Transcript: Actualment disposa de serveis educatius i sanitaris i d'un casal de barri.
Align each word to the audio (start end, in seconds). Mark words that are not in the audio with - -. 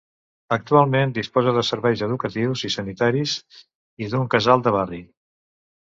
Actualment 0.55 1.11
disposa 1.17 1.53
de 1.57 1.65
serveis 1.67 2.03
educatius 2.07 2.65
i 2.69 2.73
sanitaris 2.79 3.35
i 4.07 4.11
d'un 4.15 4.29
casal 4.37 4.65
de 4.69 4.75
barri. 4.79 5.03